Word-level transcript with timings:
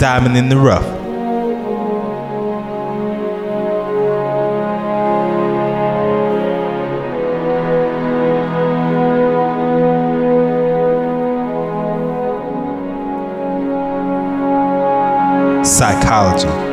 diamond 0.00 0.34
in 0.34 0.48
the 0.48 0.56
rough. 0.56 0.82
Psychology. 15.66 16.69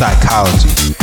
Psychology. 0.00 0.94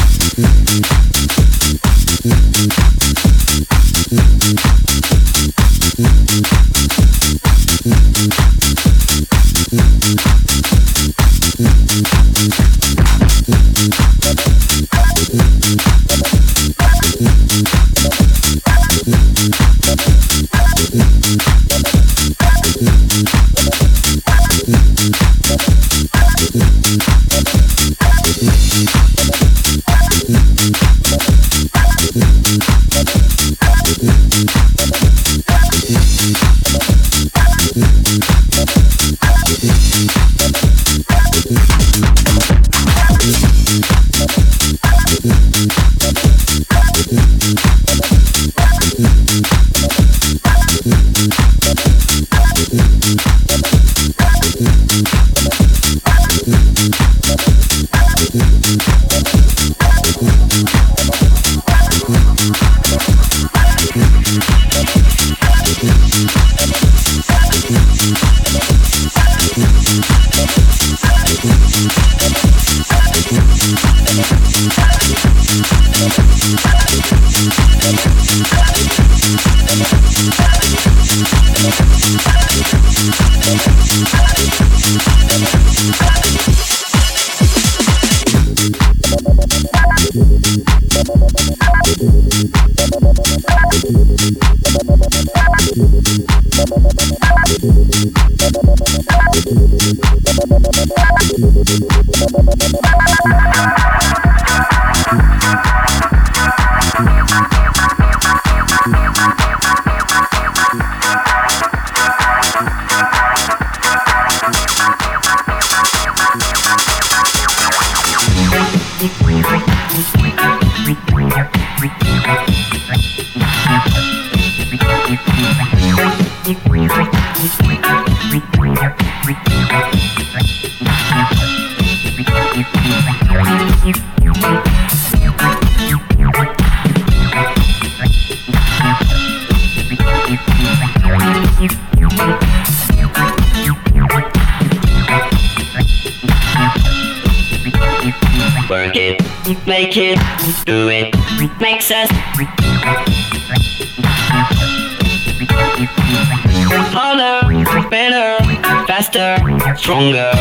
Stronger. 159.87 160.31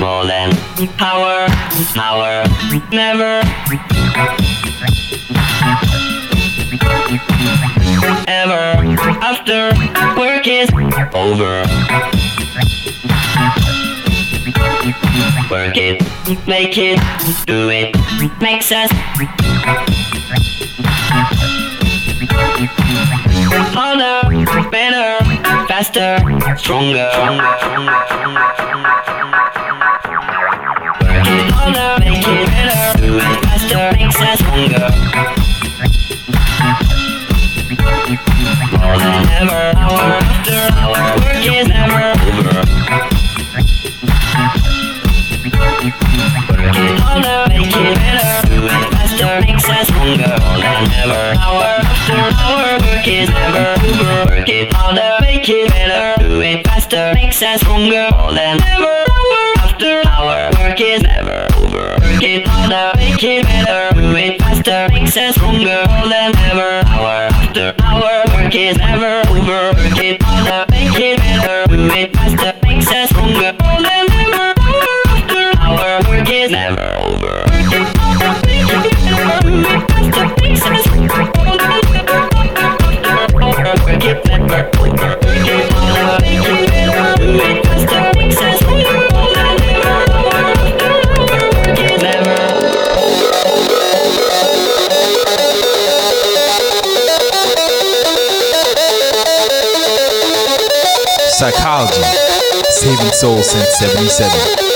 More 0.00 0.26
than 0.26 0.50
power, 0.98 1.46
power, 1.94 2.42
never. 2.90 3.40
Ever 8.26 8.82
after 9.22 9.70
work 10.18 10.48
is 10.48 10.68
over. 11.14 11.62
Work 15.52 15.76
it, 15.76 16.02
make 16.48 16.78
it, 16.78 16.98
do 17.46 17.70
it, 17.70 17.94
makes 18.40 18.72
us 18.72 18.90
harder, 23.72 24.09
faster, 25.82 26.18
stronger, 26.58 27.08
stronger, 27.10 27.56
stronger, 27.56 27.96
stronger, 28.10 28.44
stronger, 28.52 29.00
Work 31.00 31.24
it 31.24 31.48
harder, 31.56 31.90
make 32.00 32.20
it 32.20 32.46
better, 32.52 33.00
do 33.00 33.16
it 33.16 33.40
faster, 33.48 33.88
makes 33.96 34.20
us 34.20 34.38
stronger. 34.44 34.88
More 38.76 38.96
than 39.00 39.24
ever, 39.40 39.62
hour 39.80 40.04
after 40.20 40.60
hour, 40.76 41.00
work 41.24 41.48
is 41.48 41.68
never 41.68 42.12
over. 42.12 42.60
Work 46.60 46.76
it 46.76 47.00
harder, 47.00 47.40
make 47.48 47.72
it 47.72 47.96
better, 47.96 48.32
do 48.52 48.58
it 48.68 48.84
faster, 48.92 49.32
makes 49.46 49.64
us 49.64 49.88
stronger. 49.88 50.34
More 50.44 50.60
than 50.60 50.92
ever, 51.00 51.24
hour 51.40 51.72
after 51.80 52.20
hour, 52.36 52.69
work 52.90 53.06
is 53.06 53.28
never 53.30 53.66
over. 53.86 54.34
Work 54.34 54.48
it 54.48 54.72
harder 54.72 55.20
make 55.20 55.48
it 55.48 55.70
better. 55.70 56.22
Do 56.22 56.40
it 56.42 56.66
faster, 56.66 57.12
makes 57.14 57.42
us 57.42 57.60
stronger 57.60 58.10
than 58.34 58.60
ever. 58.62 59.04
After 59.58 60.02
our 60.08 60.50
work 60.58 60.80
is 60.80 61.02
never 61.02 61.46
over. 61.56 61.96
Work 62.02 62.22
it 62.22 62.46
harder, 62.46 62.92
make 62.98 63.22
it 63.22 63.44
better. 63.44 63.94
Do 63.94 64.14
it 64.16 64.40
faster, 64.40 64.88
makes 64.90 65.16
us 65.16 65.34
stronger 65.36 65.84
than 66.12 66.36
ever. 66.50 66.82
Hour 66.86 67.30
after 67.32 67.74
hour, 67.82 68.24
work 68.34 68.54
is 68.54 68.76
never 68.76 69.22
over. 69.30 69.72
Work 69.78 69.98
it 70.02 70.22
harder, 70.22 70.69
Psychology, 101.40 102.02
saving 102.68 103.12
souls 103.12 103.48
since 103.48 103.78
77. 103.78 104.69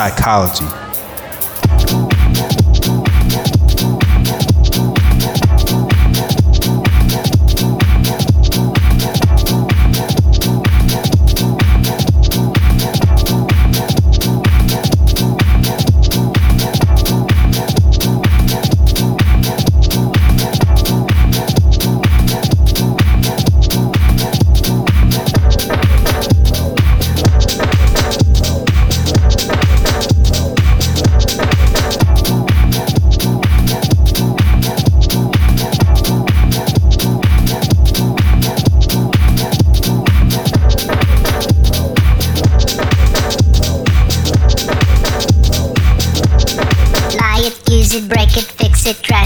Psychology. 0.00 0.79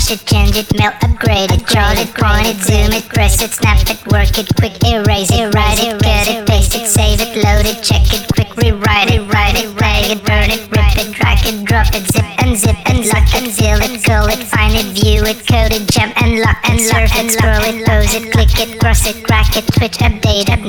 Fix 0.04 0.22
it, 0.22 0.26
change 0.26 0.56
it, 0.56 0.68
melt, 0.76 0.94
upgrade 1.02 1.50
it, 1.50 1.66
chart 1.66 1.96
it, 1.98 2.12
point 2.14 2.46
it, 2.46 2.56
zoom 2.56 2.92
it, 2.92 3.08
press 3.08 3.40
it, 3.42 3.52
snap 3.52 3.80
it, 3.88 4.00
work 4.12 4.36
it, 4.38 4.48
quick 4.56 4.76
erase 4.84 5.30
it, 5.30 5.54
write 5.54 5.78
it, 5.80 6.00
cut 6.02 6.28
it, 6.28 6.46
paste 6.46 6.74
it, 6.74 6.86
save 6.86 7.20
it, 7.20 7.32
load 7.44 7.64
it, 7.64 7.82
check 7.82 8.04
it, 8.12 8.26
quick 8.32 8.54
rewrite 8.56 9.10
it, 9.10 9.22
write 9.32 9.56
it, 9.56 9.74
play 9.76 10.12
it, 10.12 10.22
burn 10.24 10.50
it, 10.50 10.60
rip 10.72 10.96
it, 11.00 11.12
drag 11.12 11.40
it, 11.46 11.64
drop 11.64 11.88
it, 11.94 12.04
zip 12.12 12.24
and 12.44 12.56
zip 12.56 12.76
and 12.86 13.06
lock 13.06 13.28
and 13.34 13.48
seal 13.48 13.80
it, 13.80 14.04
call 14.04 14.28
it, 14.28 14.44
find 14.44 14.74
it, 14.74 14.92
view 14.92 15.24
it, 15.24 15.40
code 15.48 15.72
it, 15.72 15.88
jump 15.88 16.12
and 16.20 16.40
lock 16.40 16.58
and 16.68 16.80
surf 16.80 17.10
it, 17.16 17.30
scroll 17.30 17.64
it, 17.64 17.86
pose 17.86 18.14
it, 18.14 18.32
click 18.32 18.52
it, 18.60 18.78
cross 18.80 19.06
it, 19.06 19.24
crack 19.24 19.56
it, 19.56 19.64
switch, 19.72 19.98
update 20.04 20.50
it, 20.52 20.60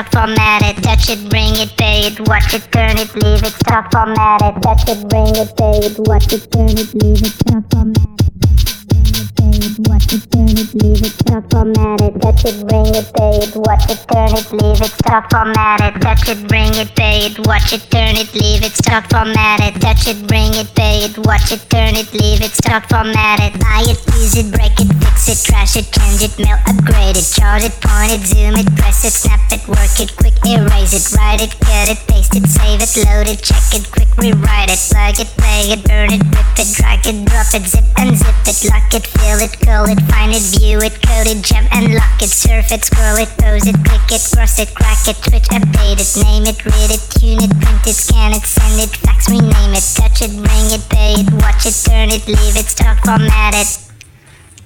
it, 0.00 0.12
format 0.12 0.62
it, 0.62 0.82
touch 0.82 1.10
it, 1.10 1.28
bring 1.30 1.54
it, 1.56 1.76
pay 1.76 2.06
it, 2.06 2.20
watch 2.28 2.54
it, 2.54 2.62
turn 2.72 2.96
it, 2.98 3.14
leave 3.14 3.42
it, 3.42 3.52
stop, 3.52 3.90
format 3.92 4.42
it, 4.42 4.60
touch 4.62 4.88
it, 4.88 5.08
bring 5.08 5.34
it, 5.34 5.56
pay 5.56 5.78
it, 5.82 5.98
watch 6.06 6.32
it, 6.32 6.50
turn 6.52 6.70
it, 6.70 6.94
leave 6.94 7.22
it, 7.22 7.32
stop, 7.32 7.64
format 7.72 8.20
it. 8.20 8.28
touch 8.40 8.66
it, 8.68 8.88
bring 8.88 9.08
it, 9.16 9.30
pay 9.36 9.58
it, 9.58 9.88
Watch 9.88 10.12
it, 10.12 10.30
turn 10.30 10.50
it, 10.50 10.74
leave 10.74 11.02
it, 11.02 11.12
stop, 11.12 11.50
format 11.50 12.00
it, 12.00 12.17
touch 12.38 12.54
it, 12.54 12.66
bring 12.66 12.94
it, 12.94 13.10
pay 13.14 13.34
it, 13.42 13.56
watch 13.56 13.90
it, 13.90 13.98
turn 14.10 14.30
it, 14.30 14.52
leave 14.52 14.80
it, 14.80 14.90
stop, 14.90 15.30
format 15.30 15.80
it, 15.80 16.00
touch 16.00 16.28
it, 16.28 16.48
bring 16.48 16.74
it, 16.74 16.94
pay 16.94 17.26
it, 17.26 17.38
watch 17.46 17.72
it, 17.72 17.82
turn 17.90 18.14
it, 18.16 18.32
leave 18.34 18.62
it, 18.62 18.72
stop, 18.72 19.04
format 19.10 19.60
it, 19.60 19.80
touch 19.80 20.06
it, 20.06 20.26
bring 20.26 20.54
it, 20.54 20.70
pay 20.74 21.04
it, 21.04 21.18
watch 21.26 21.50
it, 21.52 21.64
turn 21.70 21.94
it, 21.94 22.12
leave 22.14 22.42
it, 22.42 22.52
stop, 22.52 22.84
format 22.88 23.40
it, 23.40 23.58
buy 23.60 23.82
it, 23.86 23.98
use 24.18 24.36
it, 24.36 24.50
break 24.52 24.74
it, 24.78 24.90
fix 25.02 25.28
it, 25.28 25.38
trash 25.44 25.76
it, 25.76 25.90
change 25.90 26.22
it, 26.22 26.34
melt, 26.38 26.60
upgrade 26.66 27.16
it, 27.16 27.26
chart 27.26 27.62
it, 27.64 27.74
point 27.82 28.12
it, 28.12 28.22
zoom 28.22 28.54
it, 28.54 28.68
press 28.76 29.04
it, 29.04 29.12
snap 29.12 29.40
it, 29.50 29.66
work 29.66 29.94
it, 29.98 30.14
quick 30.16 30.36
erase 30.46 30.94
it, 30.94 31.06
write 31.16 31.42
it, 31.42 31.52
cut 31.58 31.90
it, 31.90 31.98
paste 32.06 32.34
it, 32.36 32.46
save 32.46 32.82
it, 32.82 32.92
load 33.06 33.26
it, 33.26 33.42
check 33.42 33.62
it, 33.74 33.90
quick 33.90 34.08
rewrite 34.18 34.70
it, 34.70 34.80
plug 34.90 35.18
it, 35.18 35.30
play 35.38 35.70
it, 35.70 35.82
burn 35.86 36.10
it, 36.12 36.22
rip 36.34 36.58
it, 36.58 36.68
drag 36.74 37.06
it, 37.06 37.24
drop 37.26 37.50
it, 37.54 37.64
zip 37.66 37.86
unzip 37.98 38.38
it, 38.46 38.58
lock 38.70 38.90
it, 38.94 39.06
fill 39.06 39.38
it, 39.38 39.54
call 39.62 39.86
it, 39.86 40.00
find 40.10 40.34
it, 40.34 40.42
view 40.58 40.78
it, 40.80 40.94
code 41.02 41.26
it, 41.26 41.42
jump 41.42 41.70
and 41.74 41.94
lock 41.94 42.18
it, 42.20 42.27
surf 42.32 42.72
it, 42.72 42.84
scroll 42.84 43.16
it, 43.16 43.28
pose 43.38 43.66
it, 43.66 43.76
click 43.84 44.08
it, 44.10 44.22
cross 44.32 44.58
it, 44.58 44.74
crack 44.74 45.06
it, 45.08 45.16
switch, 45.16 45.48
update 45.48 46.00
it, 46.00 46.10
name 46.24 46.44
it, 46.44 46.64
read 46.64 46.90
it, 46.90 47.02
tune 47.14 47.42
it, 47.42 47.52
print 47.60 47.86
it, 47.86 47.94
scan 47.94 48.32
it, 48.32 48.42
send 48.42 48.80
it, 48.80 48.90
fax, 48.90 49.28
rename 49.28 49.74
it, 49.74 49.84
touch 49.94 50.22
it, 50.22 50.32
bring 50.32 50.66
it, 50.72 50.84
pay 50.88 51.14
it, 51.20 51.30
watch 51.42 51.66
it, 51.66 51.76
turn 51.84 52.10
it, 52.10 52.26
leave 52.26 52.56
it, 52.56 52.66
stop, 52.66 52.98
format 53.04 53.54
it. 53.54 53.68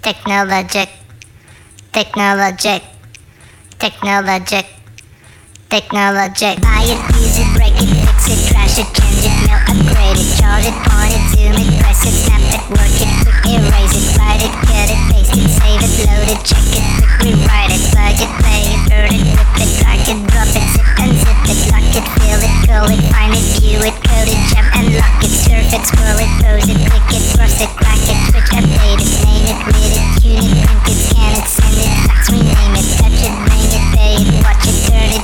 Technologic, 0.02 0.88
technologic, 1.92 2.82
technologic, 3.78 4.66
technologic. 5.68 6.60
Buy 6.60 6.82
it, 6.86 7.00
use 7.20 7.38
it, 7.38 7.50
break 7.54 7.74
it, 7.74 7.88
fix 7.88 8.28
it, 8.28 8.52
trash 8.52 8.61
melt, 9.46 9.62
upgrade 9.70 10.18
it, 10.18 10.30
chart 10.34 10.66
it, 10.66 10.74
point 10.90 11.14
it, 11.14 11.24
zoom 11.30 11.54
it, 11.54 11.68
press 11.78 12.02
it, 12.02 12.16
snap 12.26 12.42
it, 12.50 12.62
work 12.74 12.96
it, 12.98 13.12
erase 13.46 13.94
it, 13.94 14.06
write 14.18 14.42
it, 14.42 14.50
cut 14.66 14.88
it, 14.90 15.00
paste 15.14 15.36
it, 15.38 15.46
save 15.46 15.78
it, 15.78 15.92
load 16.10 16.26
it, 16.26 16.40
check 16.42 16.66
it, 16.74 16.84
quick 16.98 17.12
rewrite 17.22 17.70
it, 17.70 17.82
plug 17.94 18.18
it, 18.18 18.32
play 18.42 18.62
it, 18.66 18.80
burn 18.90 19.12
it, 19.14 19.22
rip 19.38 19.52
it, 19.62 19.70
drag 19.78 20.02
it, 20.10 20.18
drop 20.26 20.50
it, 20.50 20.66
zip 20.74 20.88
unzip 20.98 21.38
it, 21.46 21.60
lock 21.70 21.86
it, 21.94 22.06
fill 22.18 22.42
it, 22.42 22.54
call 22.66 22.88
it, 22.90 23.02
find 23.14 23.34
it, 23.36 23.46
view 23.62 23.78
it, 23.86 23.94
code 24.02 24.26
it, 24.26 24.40
jump 24.50 24.68
and 24.74 24.90
lock 24.98 25.22
it, 25.22 25.30
surf 25.30 25.70
it, 25.70 25.82
scroll 25.86 26.18
it, 26.18 26.32
pose 26.42 26.66
it, 26.66 26.78
click 26.82 27.06
it, 27.14 27.24
cross 27.38 27.56
it, 27.62 27.70
crack 27.78 28.02
it, 28.10 28.18
switch, 28.26 28.50
update 28.58 28.98
it, 28.98 29.10
name 29.22 29.46
it, 29.46 29.58
read 29.70 29.92
it, 29.94 30.06
tune 30.18 30.46
it, 30.50 30.58
print 30.66 30.86
it, 30.90 30.98
scan 30.98 31.30
it, 31.38 31.46
fax, 32.10 32.26
rename 32.32 32.74
it, 32.74 32.86
touch 32.98 33.22
it, 33.22 33.51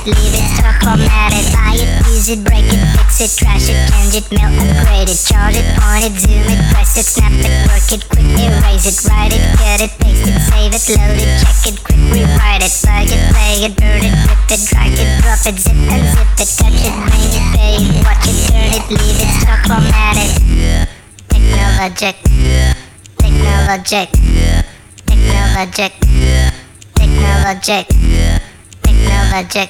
leave 0.05 0.35
it, 0.35 0.45
stop, 0.55 0.75
format 0.83 1.33
it, 1.33 1.47
buy 1.51 1.75
it, 1.75 1.89
use 2.13 2.29
it, 2.29 2.43
break 2.43 2.67
it, 2.67 2.79
fix 2.95 3.19
it, 3.19 3.31
trash 3.35 3.67
it, 3.67 3.77
change 3.91 4.15
it, 4.15 4.25
melt, 4.31 4.53
upgrade 4.55 5.09
it, 5.09 5.19
charge 5.19 5.57
it, 5.57 5.67
point 5.75 6.05
it, 6.07 6.15
zoom 6.19 6.47
it, 6.47 6.61
press 6.71 6.95
it, 6.95 7.05
snap 7.05 7.33
it, 7.33 7.51
work 7.67 7.89
it, 7.91 8.03
quick 8.07 8.29
erase 8.39 8.87
it, 8.87 8.95
write 9.09 9.33
it, 9.33 9.43
cut 9.59 9.81
it, 9.83 9.91
paste 9.99 10.27
it, 10.27 10.37
save 10.47 10.71
it, 10.71 10.83
load 10.95 11.19
it, 11.19 11.31
check 11.43 11.73
it, 11.73 11.75
quick 11.83 11.99
rewrite 12.11 12.63
it, 12.63 12.71
plug 12.79 13.09
it, 13.11 13.21
play 13.33 13.65
it, 13.67 13.73
burn 13.75 14.03
it, 14.03 14.15
rip 14.29 14.47
it, 14.47 14.61
drag 14.69 14.93
it, 14.95 15.09
drop 15.19 15.43
it, 15.43 15.55
zip 15.59 15.75
unzip 15.75 16.31
it, 16.37 16.49
touch 16.55 16.79
it, 16.79 16.95
bring 16.95 17.31
it, 17.35 17.45
pay 17.55 17.75
it, 17.79 17.99
watch 18.05 18.27
it, 18.29 18.37
turn 18.47 18.71
it, 18.71 18.85
leave 18.87 19.19
it, 19.19 19.31
stop, 19.41 19.59
format 19.67 20.15
it. 20.15 20.31
Technologic, 21.27 22.15
technologic, 23.17 24.09
technologic, 25.05 25.91
technologic, 26.95 27.87
technologic, 28.83 29.69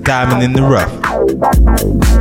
diamond 0.05 0.43
in 0.43 0.53
the 0.53 0.61
rough. 0.61 2.14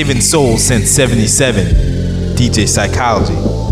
Saving 0.00 0.22
souls 0.22 0.64
since 0.64 0.90
77. 0.92 2.34
DJ 2.34 2.66
Psychology. 2.66 3.69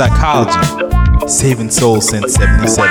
Psychology, 0.00 1.28
Saving 1.28 1.68
Souls 1.68 2.08
Since 2.08 2.32
77. 2.32 2.88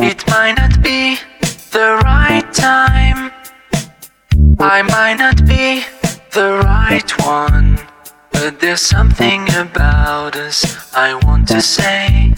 It 0.00 0.22
might 0.28 0.52
not 0.58 0.82
be 0.82 1.16
the 1.72 1.98
right 2.04 2.44
time. 2.52 3.32
I 4.58 4.82
might 4.82 5.14
not 5.14 5.46
be 5.46 5.82
the 6.34 6.60
right 6.62 7.26
one. 7.26 7.78
But 8.30 8.60
there's 8.60 8.82
something 8.82 9.48
about 9.54 10.36
us 10.36 10.94
I 10.94 11.14
want 11.24 11.48
to 11.48 11.62
say. 11.62 12.34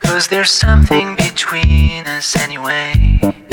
Cause 0.00 0.26
there's 0.26 0.50
something 0.50 1.14
between 1.14 2.04
us 2.08 2.34
anyway. 2.34 3.43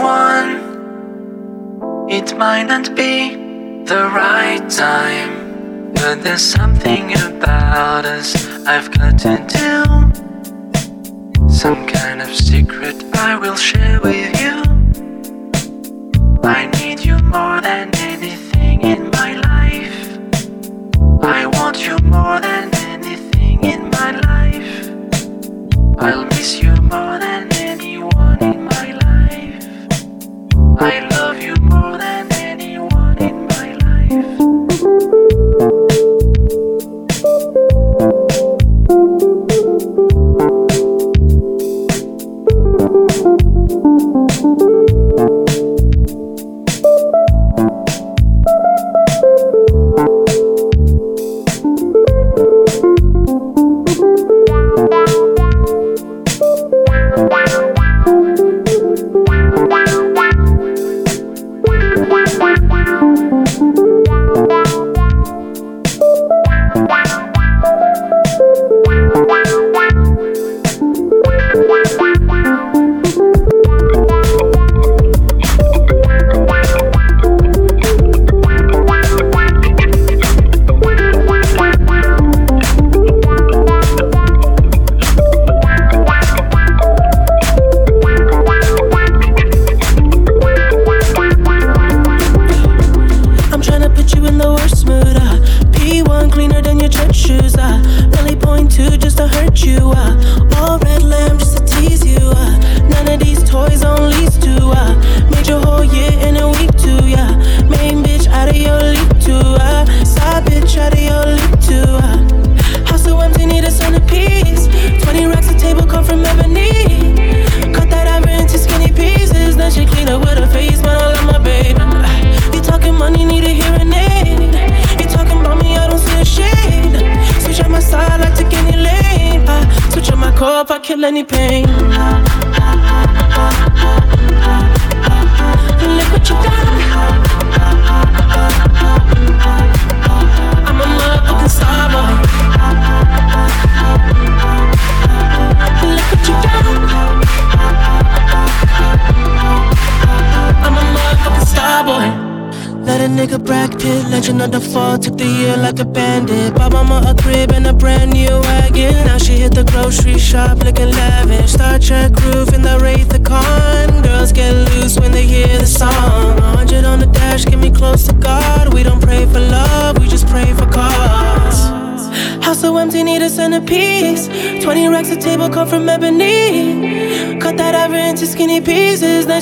one. 0.00 0.50
It 2.08 2.36
might 2.36 2.64
not 2.64 2.94
be 2.94 3.34
the 3.84 4.10
right 4.14 4.64
time, 4.70 5.92
but 5.94 6.22
there's 6.22 6.44
something 6.44 7.12
about 7.20 8.04
us 8.04 8.34
I've 8.66 8.90
got 8.90 9.18
to 9.20 9.36
do. 9.48 9.84
Some 11.48 11.86
kind 11.86 12.22
of 12.22 12.28
secret 12.34 12.96
I 13.16 13.36
will 13.36 13.56
share 13.56 14.00
with 14.00 14.40
you. 14.40 14.62
I 16.44 16.66
need 16.80 17.00
you 17.00 17.18
more 17.18 17.60
than 17.60 17.94
anything 17.96 18.82
in 18.82 19.10
my 19.10 19.32
life. 19.34 20.18
I 21.22 21.46
want 21.46 21.86
you 21.86 21.98
more 22.04 22.40
than 22.40 22.74
anything 22.74 23.64
in 23.64 23.90
my 23.90 24.12
life. 24.12 24.90
I'll 25.98 26.24
miss 26.26 26.62
you 26.62 26.74
more 26.76 27.18
than 27.18 27.52
anyone. 27.52 28.37
I 30.80 31.08
love 31.08 31.42
you 31.42 31.54
more 31.56 31.98
than 31.98 32.17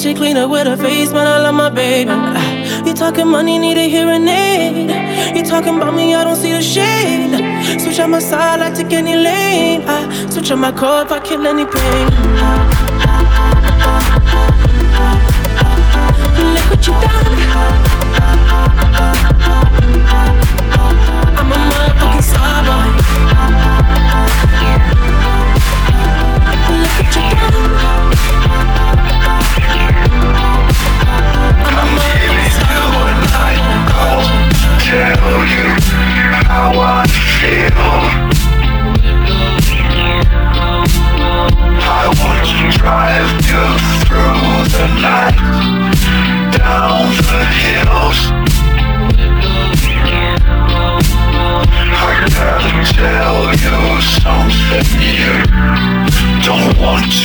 she 0.06 0.14
clean 0.14 0.36
up 0.36 0.48
with 0.48 0.68
her 0.68 0.76
face, 0.76 1.10
man. 1.12 1.26
I 1.26 1.38
love 1.38 1.54
my 1.56 1.68
baby. 1.68 2.10
Ah, 2.12 2.84
You 2.86 2.94
talking 2.94 3.26
money, 3.26 3.58
need 3.58 3.76
a 3.76 3.88
hearing 3.88 4.28
aid. 4.28 5.36
You 5.36 5.42
talking 5.44 5.76
about 5.76 5.94
me, 5.94 6.14
I 6.14 6.22
don't 6.22 6.36
see 6.36 6.52
the 6.52 6.62
shade. 6.62 7.80
Switch 7.80 7.98
on 7.98 8.10
my 8.12 8.20
side, 8.20 8.60
I 8.60 8.70
take 8.70 8.92
any 8.92 9.16
lane. 9.16 9.82
I 9.84 10.30
switch 10.30 10.52
on 10.52 10.60
my 10.60 10.70
code 10.70 11.06
if 11.06 11.12
I 11.12 11.18
kill 11.18 11.44
any 11.44 11.64
pain. 11.66 12.75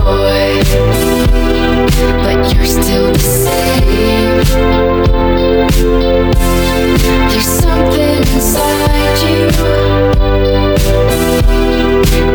boy. 0.00 0.62
But 2.22 2.54
you're 2.54 2.66
still 2.66 3.12
the 3.12 3.18
same. 3.18 4.44
There's 7.28 7.46
something 7.46 8.18
inside 8.34 9.18
you. 9.26 9.48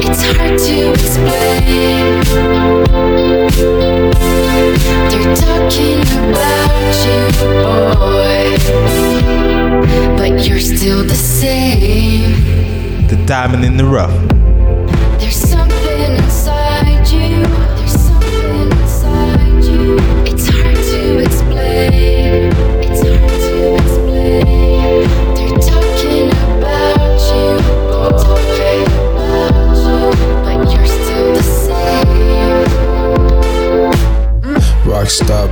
It's 0.06 0.24
hard 0.24 0.58
to 0.60 0.76
explain. 0.94 2.22
They're 5.10 5.36
talking 5.36 6.02
about 6.30 6.94
you, 7.06 7.20
boy. 7.64 8.46
But 10.18 10.34
you're 10.48 10.60
still 10.60 11.04
the 11.04 11.16
same. 11.16 12.32
The 13.08 13.18
diamond 13.26 13.64
in 13.66 13.78
the 13.78 13.86
rough. 13.86 14.43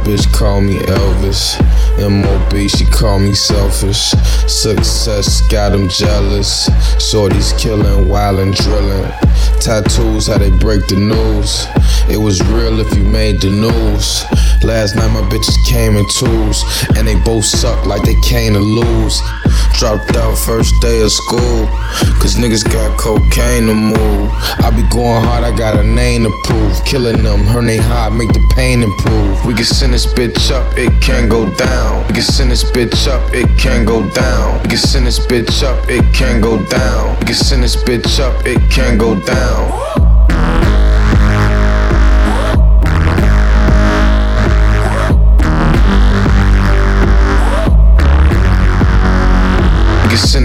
Bitch 0.04 0.32
call 0.34 0.62
me 0.62 0.78
Elvis. 0.80 1.60
MOB, 1.98 2.70
she 2.70 2.86
call 2.86 3.20
me 3.20 3.34
selfish. 3.34 4.12
Success 4.48 5.42
got 5.50 5.72
them 5.72 5.90
jealous. 5.90 6.70
Shorties 6.98 7.58
killing, 7.58 8.08
wildin' 8.08 8.56
drilling. 8.56 9.12
Tattoos, 9.60 10.28
how 10.28 10.38
they 10.38 10.50
break 10.50 10.88
the 10.88 10.96
news. 10.96 11.68
It 12.10 12.18
was 12.18 12.42
real 12.50 12.80
if 12.80 12.94
you 12.96 13.04
made 13.04 13.42
the 13.42 13.50
news. 13.50 14.24
Last 14.64 14.96
night 14.96 15.10
my 15.10 15.22
bitches 15.30 15.58
came 15.66 15.96
in 15.96 16.06
twos, 16.10 16.64
and 16.96 17.08
they 17.08 17.16
both 17.24 17.46
suck 17.46 17.86
like 17.86 18.04
they 18.04 18.20
came 18.22 18.54
to 18.54 18.60
lose. 18.60 19.22
Dropped 19.78 20.16
out 20.16 20.38
first 20.38 20.74
day 20.82 21.02
of 21.02 21.12
school, 21.12 21.70
cause 22.20 22.36
niggas 22.36 22.64
got 22.64 22.98
cocaine 22.98 23.68
to 23.68 23.74
move. 23.74 24.30
I 24.60 24.72
be 24.76 24.84
going 24.90 25.24
hard, 25.24 25.44
I 25.44 25.56
got 25.56 25.78
a 25.78 25.84
name 25.84 26.24
to 26.24 26.32
prove. 26.44 26.84
Killing 26.86 27.24
them, 27.24 27.46
her 27.46 27.62
name 27.62 27.82
high, 27.82 28.10
make 28.10 28.32
the 28.34 28.46
pain 28.56 28.84
improve. 28.84 29.46
We 29.46 29.54
can 29.54 29.66
send 29.66 29.94
this 29.94 30.06
bitch 30.06 30.52
up, 30.52 30.78
it 30.78 30.92
can't 31.02 31.30
go 31.30 31.50
down. 31.56 32.08
We 32.08 32.14
can 32.14 32.24
send 32.24 32.52
this 32.52 32.64
bitch 32.64 33.08
up, 33.08 33.34
it 33.34 33.48
can't 33.58 33.88
go 33.88 34.08
down. 34.12 34.62
We 34.64 34.70
can 34.70 34.78
send 34.78 35.08
this 35.08 35.20
bitch 35.20 35.64
up, 35.64 35.90
it 35.90 36.04
can't 36.14 36.42
go 36.42 36.64
down. 36.66 37.18
We 37.20 37.26
can 37.26 37.36
send 37.36 37.64
this 37.64 37.76
bitch 37.76 38.20
up, 38.20 38.46
it 38.46 38.60
can't 38.70 39.00
go 39.00 39.20
down. 39.20 39.71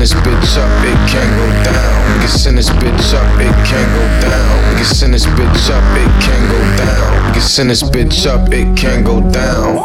This 0.07 0.21
bitch 0.21 0.57
up, 0.59 0.85
it 0.85 1.11
can't 1.11 1.37
go 1.37 1.47
down. 1.69 2.15
We 2.15 2.21
can 2.21 2.29
send 2.29 2.59
this 2.59 2.71
bitch 2.71 3.15
up, 3.15 3.41
it 3.41 3.53
can't 3.67 3.91
go 3.93 4.29
down. 4.29 4.69
We 4.69 4.77
can 4.77 4.85
send 4.85 5.15
this 5.15 5.27
bitch 5.27 5.71
up, 5.71 5.83
it 5.99 6.23
can't 6.23 6.49
go 6.49 6.61
down. 6.77 7.27
We 7.27 7.33
can 7.33 7.41
send 7.43 7.71
this 7.71 7.83
bitch 7.83 8.27
up, 8.27 8.53
it 8.53 8.77
can't 8.77 9.05
go 9.05 9.21
down. 9.33 9.83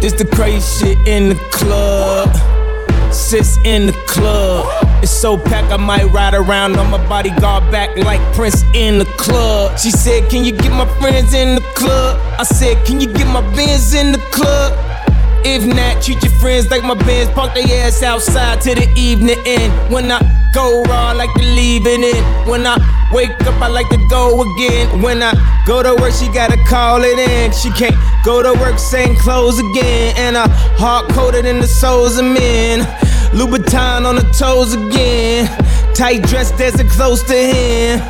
This 0.00 0.14
the 0.14 0.24
crazy 0.24 0.60
shit 0.60 0.98
in 1.06 1.28
the 1.28 1.36
club. 1.52 2.34
Sis 3.12 3.58
in 3.64 3.86
the 3.86 3.92
club. 4.08 4.87
It's 5.00 5.12
so 5.12 5.36
packed, 5.36 5.72
I 5.72 5.76
might 5.76 6.04
ride 6.12 6.34
around 6.34 6.76
on 6.76 6.90
my 6.90 6.98
bodyguard 7.08 7.70
back 7.70 7.96
like 7.96 8.20
Prince 8.34 8.64
in 8.74 8.98
the 8.98 9.04
club. 9.16 9.78
She 9.78 9.90
said, 9.90 10.28
Can 10.28 10.44
you 10.44 10.52
get 10.52 10.70
my 10.72 10.86
friends 10.98 11.34
in 11.34 11.54
the 11.54 11.60
club? 11.76 12.18
I 12.38 12.42
said, 12.42 12.84
Can 12.84 13.00
you 13.00 13.06
get 13.06 13.26
my 13.28 13.40
Benz 13.54 13.94
in 13.94 14.10
the 14.10 14.18
club? 14.32 14.72
If 15.44 15.64
not, 15.64 16.02
treat 16.02 16.22
your 16.22 16.32
friends 16.40 16.68
like 16.70 16.82
my 16.82 16.94
bands. 16.94 17.30
Park 17.32 17.54
their 17.54 17.86
ass 17.86 18.02
outside 18.02 18.60
till 18.60 18.74
the 18.74 18.92
evening 18.96 19.38
end. 19.46 19.72
When 19.92 20.10
I 20.10 20.18
go 20.52 20.82
raw, 20.82 21.10
I 21.10 21.12
like 21.12 21.32
to 21.34 21.42
leave 21.42 21.86
it 21.86 22.00
in. 22.00 22.24
When 22.48 22.66
I 22.66 22.76
wake 23.12 23.30
up, 23.46 23.62
I 23.62 23.68
like 23.68 23.88
to 23.90 23.98
go 24.10 24.42
again. 24.42 25.00
When 25.00 25.22
I 25.22 25.32
go 25.64 25.82
to 25.82 25.94
work, 26.02 26.12
she 26.12 26.26
gotta 26.32 26.56
call 26.64 27.02
it 27.04 27.18
in. 27.18 27.52
She 27.52 27.70
can't 27.70 27.94
go 28.24 28.42
to 28.42 28.52
work, 28.58 28.78
same 28.78 29.14
clothes 29.16 29.60
again. 29.60 30.14
And 30.16 30.36
I 30.36 30.48
hard 30.76 31.08
coated 31.12 31.46
in 31.46 31.60
the 31.60 31.68
souls 31.68 32.18
of 32.18 32.24
men. 32.24 32.80
Louboutin 33.32 34.06
on 34.06 34.16
the 34.16 34.22
toes 34.38 34.74
again. 34.74 35.46
Tight 35.94 36.22
dress, 36.22 36.50
dancing 36.52 36.88
close 36.88 37.22
to 37.24 37.34
him. 37.34 38.00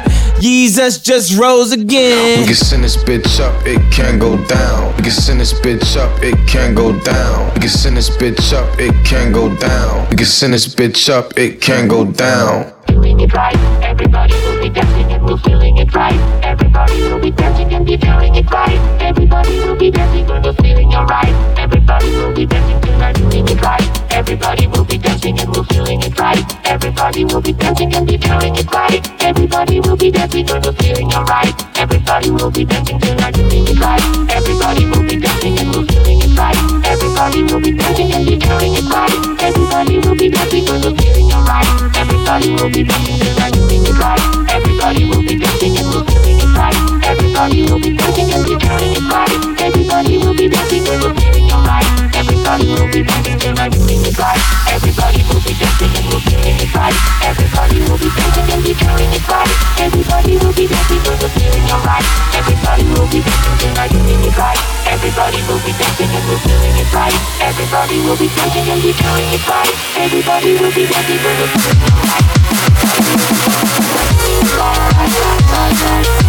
Jesus 0.41 0.99
just 0.99 1.37
rose 1.37 1.73
again. 1.73 2.41
We 2.41 2.47
can 2.47 2.55
send 2.55 2.85
this 2.85 2.97
bitch 2.97 3.41
up, 3.41 3.67
it 3.67 3.81
can't 3.93 4.21
go 4.21 4.37
down. 4.47 4.95
We 4.97 5.03
can 5.03 5.11
send 5.11 5.41
this 5.41 5.53
bitch 5.53 5.97
up, 5.97 6.23
it 6.23 6.37
can't 6.49 6.77
go 6.77 6.97
down. 7.01 7.53
We 7.55 7.61
can 7.61 7.71
send 7.71 7.97
this 7.97 8.09
bitch 8.09 8.53
up, 8.53 8.79
it 8.79 8.95
can 9.05 9.33
go 9.33 9.55
down. 9.57 10.09
We 10.11 10.17
can 10.17 10.27
send 10.27 10.55
this 10.55 10.73
bitch 10.73 11.09
up, 11.09 11.37
it 11.37 11.61
can 11.61 11.89
go 11.89 12.05
down. 12.05 12.73
Doing 12.87 13.19
it 13.19 13.35
right, 13.35 13.57
everybody 13.83 14.35
will 14.35 14.63
be 14.63 14.71
dancing 14.71 15.11
and 15.13 15.25
we're 15.27 15.39
feeling 15.39 15.79
it 15.79 15.93
right. 15.93 16.15
Everybody 16.45 17.03
will 17.03 17.21
be 17.21 17.33
dancing 17.33 17.75
and 17.75 17.85
be 17.85 17.97
feeling 17.97 18.37
it 18.37 18.49
right. 18.51 18.79
Everybody 19.03 19.59
will 19.59 19.77
be 19.77 19.91
dancing 19.91 20.31
and 20.31 20.45
we're 20.45 20.53
feeling 20.55 20.95
alright. 20.95 21.59
Everybody 21.59 22.11
will 22.13 22.33
be 22.33 22.47
dancing 22.47 22.81
tonight, 22.81 23.17
doing 23.17 23.49
it 23.49 23.61
right. 23.61 23.98
Everybody 24.19 24.67
will 24.67 24.85
be 24.85 24.99
dancing 24.99 25.39
and 25.39 25.49
we're 25.55 25.63
feeling 25.71 26.03
it 26.03 26.19
right. 26.19 26.43
Everybody 26.67 27.25
will 27.25 27.41
be 27.41 27.53
dancing 27.53 27.95
and 27.95 28.05
be 28.05 28.19
feeling 28.19 28.57
it 28.57 28.67
right. 28.75 28.99
Everybody 29.23 29.79
will 29.79 29.97
be 29.97 30.11
dancing 30.11 30.51
and 30.51 30.59
we're 30.67 30.73
feeling 30.73 31.07
alright. 31.15 31.55
Everybody 31.79 32.31
will 32.33 32.51
be 32.51 32.65
dancing 32.65 32.99
tonight, 32.99 33.35
doing 33.35 33.69
it 33.69 33.79
right. 33.79 34.03
Everybody 34.35 34.87
will 34.91 35.07
be 35.07 35.23
dancing 35.23 35.57
and 35.61 35.71
we're 35.71 35.87
feeling 35.87 36.19
it 36.19 36.35
right. 36.35 36.59
Everybody 36.85 37.45
will 37.45 37.61
be 37.63 37.71
dancing 37.71 38.11
and 38.11 38.27
be 38.27 38.35
feeling 38.43 38.75
it 38.75 38.91
right. 38.91 39.15
Everybody 39.39 39.99
will 40.03 40.17
be 40.19 40.29
dancing 40.29 40.67
and 40.67 40.83
we're 40.83 40.99
feeling 40.99 41.31
alright. 41.31 41.69
Everybody 41.95 42.51
will 42.59 42.71
be 42.75 42.83
dancing 42.83 43.19
tonight, 43.23 43.55
doing 43.55 43.87
it 43.87 43.99
right. 44.03 44.19
Everybody 44.51 45.05
will 45.07 45.23
be 45.23 45.39
dancing 45.39 45.79
and 45.79 45.87
we're 45.95 46.03
feeling 46.11 46.43
it 46.43 46.51
right. 46.59 46.75
Everybody 47.07 47.63
will 47.63 47.79
be 47.79 47.95
dancing 47.95 48.35
and 48.35 48.43
be 48.43 48.59
feeling 48.59 48.99
it 48.99 49.07
right. 49.15 49.63
Everybody 49.63 50.19
will 50.19 50.35
be 50.35 50.49
dancing 50.51 50.83
and 50.91 51.03
we're 51.07 51.15
feeling 51.15 51.53
alright. 51.55 51.98
Everybody 52.49 52.81
will 52.81 52.89
be 52.89 53.05
dancing 53.05 53.37
tonight, 53.37 53.77
doing 53.77 54.01
it 54.09 54.17
right. 54.17 54.41
Everybody 54.73 55.21
will 55.29 55.45
be 55.45 55.53
dancing 55.53 55.93
and 55.93 56.09
we're 56.09 56.17
feeling 56.25 56.57
it 56.57 56.73
right. 56.73 56.97
Everybody 57.21 57.77
will 57.85 58.01
be 58.01 58.09
dancing 58.09 58.49
and 58.49 58.65
be 58.65 58.73
feeling 58.73 59.13
it 59.13 59.29
right. 59.29 59.53
Everybody 59.77 60.41
will 60.41 60.57
be 60.57 60.65
dancing 60.65 60.97
and 60.97 61.21
we're 61.21 61.29
feeling 61.29 61.69
alright. 61.69 62.09
Everybody 62.33 62.89
will 62.89 63.05
be 63.13 63.21
dancing 63.21 63.53
tonight, 63.61 63.93
doing 63.93 64.25
it 64.25 64.33
right. 64.33 64.57
Everybody 64.89 65.45
will 65.45 65.61
be 65.61 65.77
dancing 65.77 66.09
and 66.09 66.25
we're 66.25 66.41
feeling 66.41 66.73
it 66.73 66.89
right. 66.89 67.13
Everybody 67.45 68.01
will 68.01 68.17
be 68.17 68.33
dancing 68.33 68.65
and 68.65 68.81
be 68.81 68.97
feeling 68.97 69.29
it 69.29 69.45
right. 69.45 69.69
Everybody 70.01 70.57
will 70.57 70.73
be 70.73 70.89
dancing 70.89 71.21
and 71.21 71.37
we're 71.37 71.53
feeling 71.53 71.93
it 76.25 76.28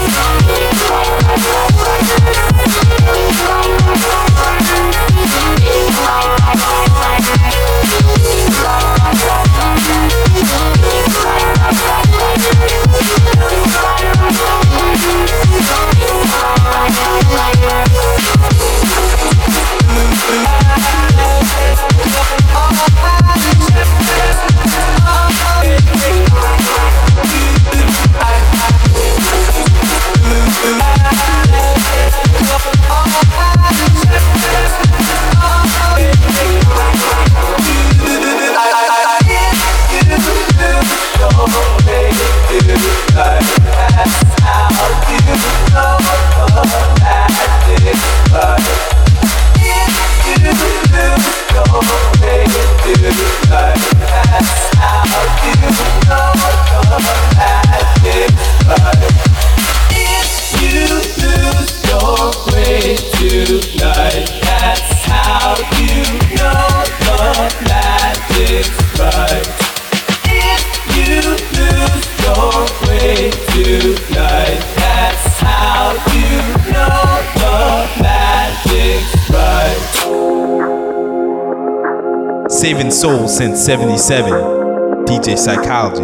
77. 83.69 85.05
DJ 85.05 85.37
Psychology. 85.37 86.01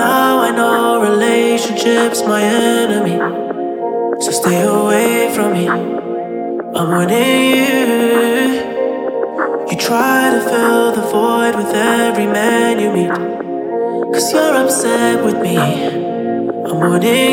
Now 0.00 0.38
I 0.40 0.50
know 0.56 1.02
relationships 1.02 2.22
my 2.24 2.40
enemy. 2.42 3.18
So 4.22 4.30
stay 4.30 4.62
away 4.62 5.30
from 5.34 5.52
me. 5.52 5.68
I'm 5.68 6.88
warning 6.88 7.50
you. 7.54 7.84
You 9.70 9.76
try 9.76 10.30
to 10.36 10.40
fill 10.40 10.92
the 10.92 11.02
void 11.12 11.54
with 11.56 11.74
every 11.74 12.26
man 12.26 12.80
you 12.80 12.90
meet. 12.96 13.12
Cause 14.14 14.32
you're 14.32 14.56
upset 14.56 15.22
with 15.22 15.38
me. 15.42 15.58
I'm 15.58 16.78
warning 16.78 17.31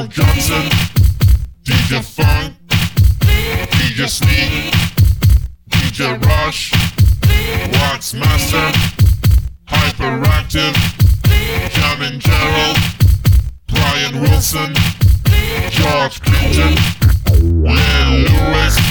Michael 0.00 0.24
Johnson, 0.24 0.62
DJ 1.62 2.02
Funk, 2.02 2.54
DJ 3.20 4.08
Sneak, 4.08 4.72
DJ 5.68 6.16
Rush, 6.24 6.72
Wax 7.74 8.14
Master, 8.14 8.72
Hyperactive, 9.68 10.74
Jammin' 11.74 12.18
Gerald, 12.18 12.78
Brian 13.66 14.22
Wilson, 14.22 14.72
George 15.68 16.22
Clinton, 16.22 16.76
Lynn 17.62 18.24
Lewis. 18.24 18.89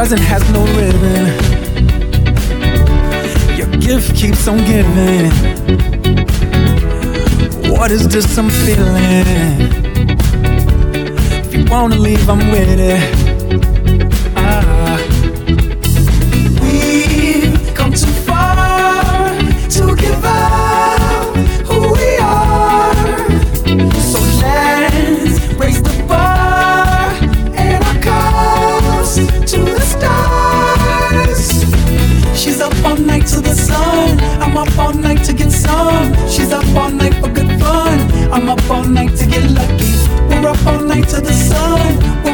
Present 0.00 0.22
has 0.22 0.42
no 0.50 0.64
ribbon. 0.78 1.26
Your 3.58 3.68
gift 3.82 4.16
keeps 4.16 4.48
on 4.48 4.56
giving. 4.64 5.30
What 7.70 7.90
is 7.90 8.08
this 8.08 8.38
I'm 8.38 8.48
feeling? 8.48 9.26
If 11.44 11.54
you 11.54 11.66
wanna 11.70 11.96
leave, 11.96 12.30
I'm 12.30 12.38
with 12.50 12.80
it. 12.80 13.19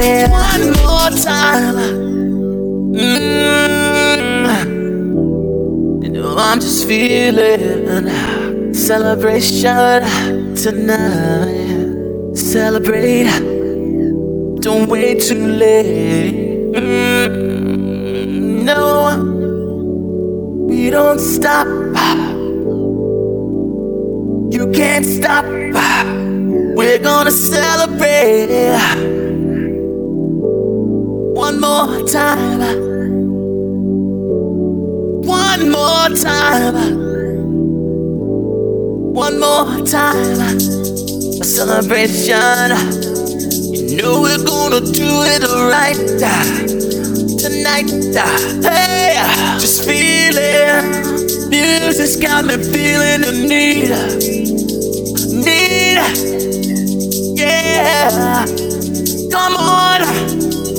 One 0.00 0.72
more 0.80 1.10
time. 1.10 1.76
Mm. 2.94 4.54
You 6.02 6.08
know 6.08 6.36
I'm 6.38 6.58
just 6.58 6.86
feeling 6.88 8.08
celebration 8.72 10.02
tonight. 10.54 12.34
Celebrate. 12.34 13.28
Don't 14.62 14.88
wait 14.88 15.20
too 15.20 15.46
late. 15.46 16.72
Mm, 16.72 18.62
no, 18.62 19.18
we 20.66 20.88
don't 20.88 21.18
stop. 21.20 21.66
You 24.50 24.70
can't 24.72 25.04
stop. 25.04 25.44
We're 26.74 27.00
gonna 27.00 27.30
celebrate 27.30 29.19
one 31.60 31.88
more 31.88 32.08
time. 32.08 32.60
One 35.26 35.70
more 35.70 36.08
time. 36.16 36.74
One 39.12 39.40
more 39.40 39.86
time. 39.86 40.56
A 41.40 41.44
celebration. 41.44 42.70
You 43.72 43.96
know 43.96 44.22
we're 44.22 44.44
gonna 44.44 44.80
do 44.80 45.10
it 45.32 45.42
right 45.70 45.96
tonight. 47.38 47.90
Hey, 48.62 49.14
just 49.58 49.84
feel 49.84 50.36
it. 50.36 51.48
Music's 51.50 52.16
got 52.16 52.44
me 52.46 52.56
feeling 52.56 53.20
the 53.20 53.32
need. 53.48 53.90
Need. 54.20 54.59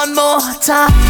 One 0.00 0.14
more 0.14 0.40
time. 0.62 1.09